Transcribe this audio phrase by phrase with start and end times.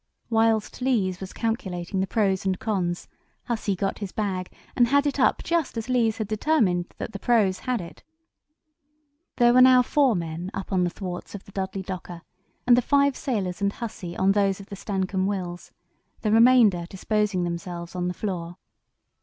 [0.31, 3.07] Whilst Lees was calculating the pros and cons
[3.43, 7.19] Hussey got his bag, and had it up just as Lees had determined that the
[7.19, 8.01] pros had it.
[9.35, 12.23] There were now four men up on the thwarts of the Dudley Docker,
[12.65, 15.71] and the five sailors and Hussey on those of the Stancomb Wills,
[16.21, 18.57] the remainder disposing themselves on the floor."